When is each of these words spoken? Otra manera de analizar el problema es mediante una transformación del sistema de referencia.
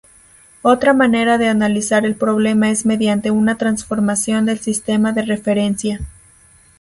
Otra 0.63 0.95
manera 0.95 1.37
de 1.37 1.47
analizar 1.47 2.07
el 2.07 2.15
problema 2.15 2.71
es 2.71 2.87
mediante 2.87 3.29
una 3.29 3.59
transformación 3.59 4.47
del 4.47 4.57
sistema 4.59 5.11
de 5.11 5.21
referencia. 5.21 5.99